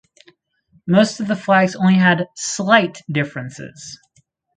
Most 0.87 1.19
of 1.19 1.27
the 1.27 1.35
flags 1.35 1.75
only 1.75 1.93
had 1.99 2.25
slight 2.35 3.03
differences. 3.07 3.99